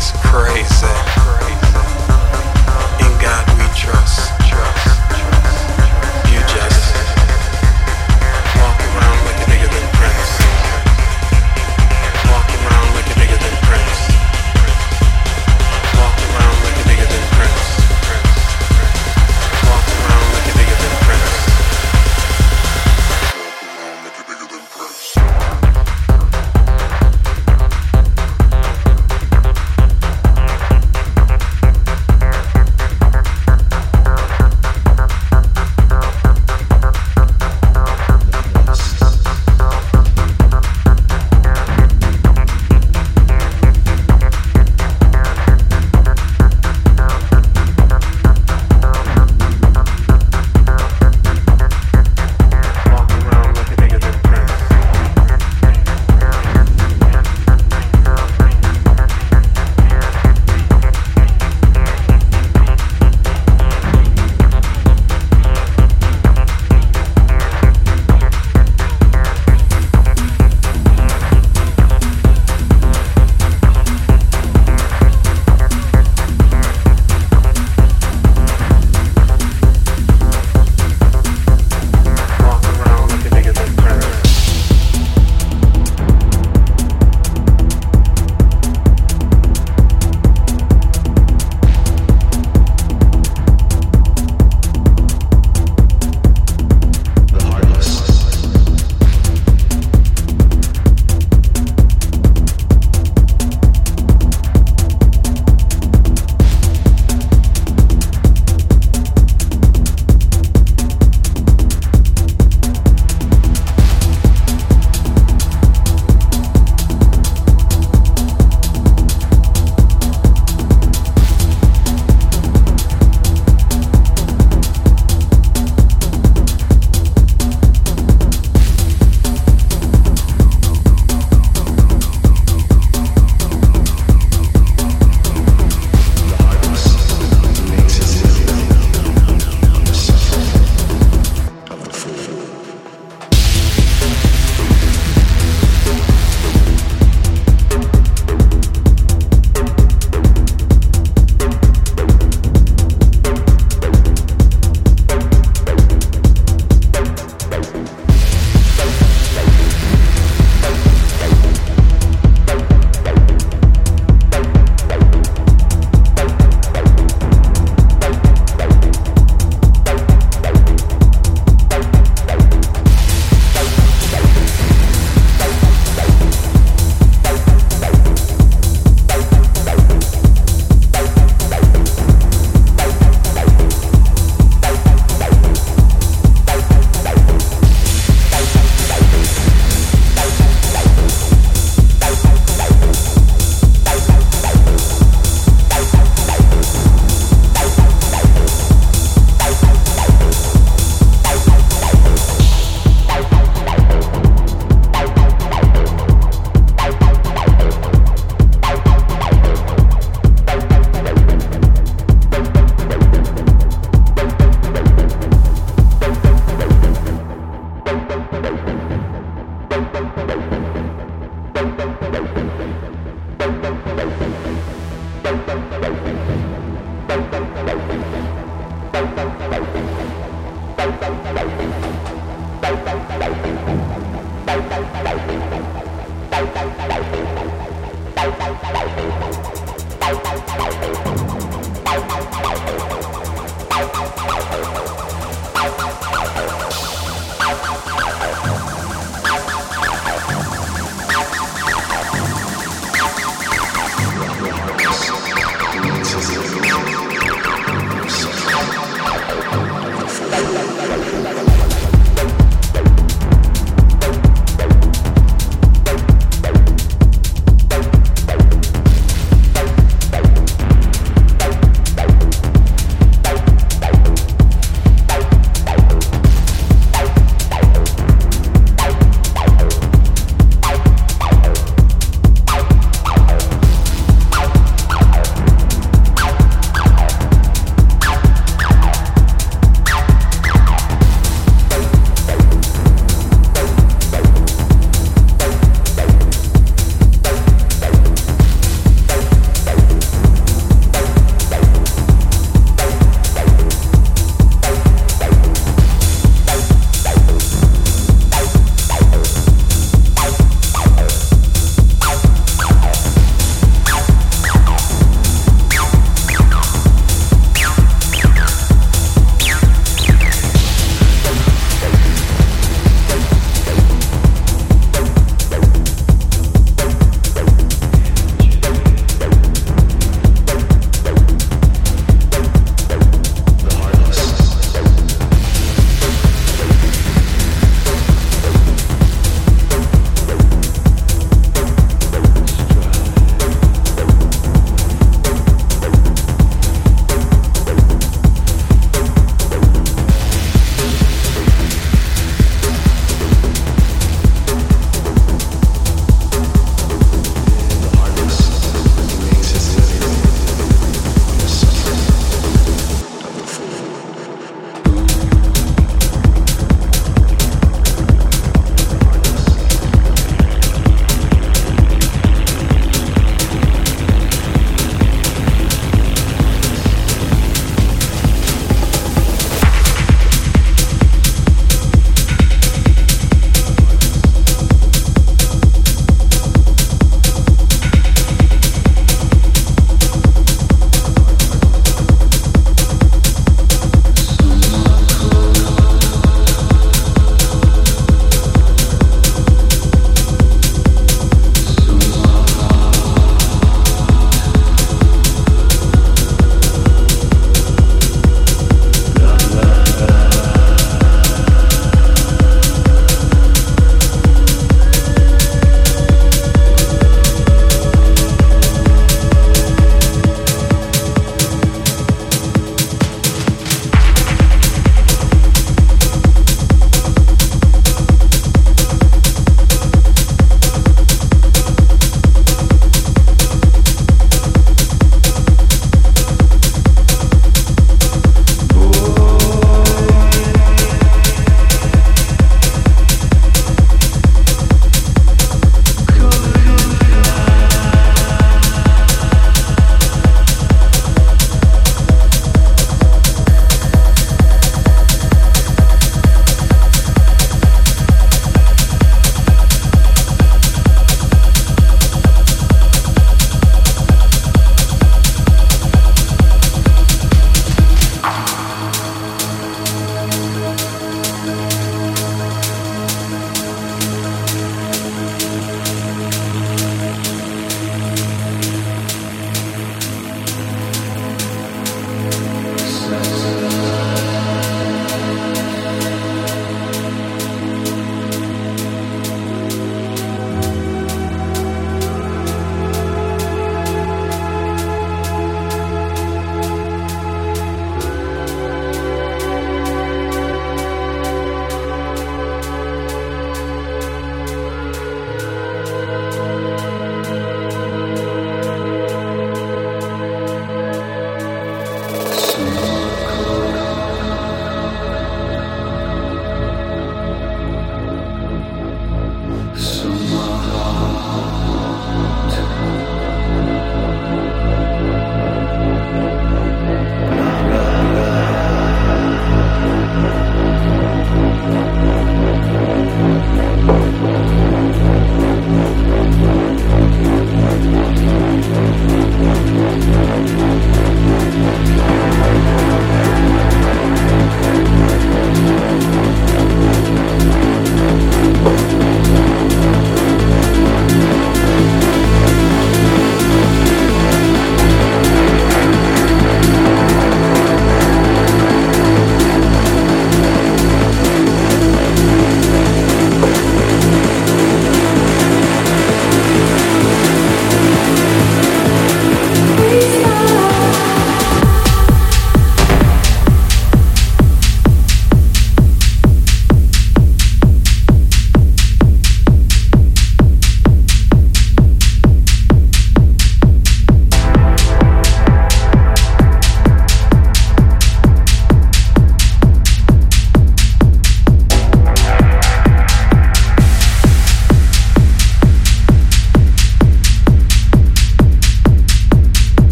[0.00, 0.86] is crazy.
[1.18, 1.49] crazy.